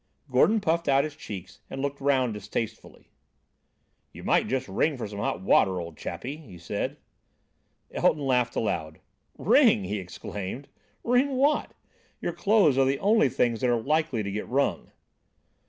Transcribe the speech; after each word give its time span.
Gordon 0.31 0.59
puffed 0.61 0.87
out 0.89 1.03
his 1.03 1.15
cheeks 1.15 1.59
and 1.69 1.79
looked 1.79 2.01
round 2.01 2.33
distastefully. 2.33 3.11
"You 4.11 4.23
might 4.23 4.47
just 4.47 4.67
ring 4.67 4.97
for 4.97 5.07
some 5.07 5.19
hot 5.19 5.41
water, 5.43 5.79
old 5.79 5.95
chappie," 5.95 6.37
he 6.37 6.57
said. 6.57 6.97
Elton 7.91 8.23
laughed 8.25 8.55
aloud. 8.55 8.99
"Ring!" 9.37 9.83
he 9.83 9.99
exclaimed. 9.99 10.67
"Ring 11.03 11.35
what? 11.35 11.75
Your 12.19 12.33
clothes 12.33 12.79
are 12.79 12.85
the 12.85 12.97
only 12.97 13.29
things 13.29 13.61
that 13.61 13.69
are 13.69 13.79
likely 13.79 14.23
to 14.23 14.31
get 14.31 14.47
wrung." 14.47 14.89